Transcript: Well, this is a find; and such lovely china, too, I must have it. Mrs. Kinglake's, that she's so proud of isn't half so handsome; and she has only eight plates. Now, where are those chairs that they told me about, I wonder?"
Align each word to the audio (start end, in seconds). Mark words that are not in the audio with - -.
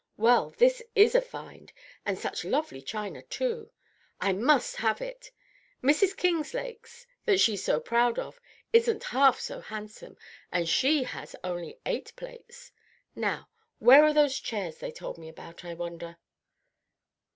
Well, 0.17 0.49
this 0.57 0.81
is 0.95 1.13
a 1.13 1.21
find; 1.21 1.71
and 2.07 2.17
such 2.17 2.43
lovely 2.43 2.81
china, 2.81 3.21
too, 3.21 3.69
I 4.19 4.33
must 4.33 4.77
have 4.77 4.99
it. 4.99 5.29
Mrs. 5.83 6.17
Kinglake's, 6.17 7.05
that 7.25 7.39
she's 7.39 7.63
so 7.63 7.79
proud 7.79 8.17
of 8.17 8.41
isn't 8.73 9.03
half 9.03 9.39
so 9.39 9.59
handsome; 9.61 10.17
and 10.51 10.67
she 10.67 11.03
has 11.03 11.35
only 11.43 11.77
eight 11.85 12.13
plates. 12.15 12.71
Now, 13.15 13.47
where 13.77 14.03
are 14.03 14.11
those 14.13 14.39
chairs 14.39 14.79
that 14.79 14.79
they 14.81 14.91
told 14.91 15.19
me 15.19 15.29
about, 15.29 15.63
I 15.63 15.75
wonder?" 15.75 16.17